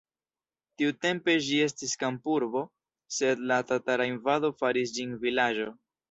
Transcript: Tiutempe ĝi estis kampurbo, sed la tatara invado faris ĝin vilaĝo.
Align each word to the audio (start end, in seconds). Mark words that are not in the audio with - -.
Tiutempe 0.81 1.33
ĝi 1.47 1.57
estis 1.65 1.91
kampurbo, 2.03 2.63
sed 3.17 3.43
la 3.51 3.57
tatara 3.73 4.07
invado 4.13 4.51
faris 4.63 4.95
ĝin 4.97 5.13
vilaĝo. 5.27 5.69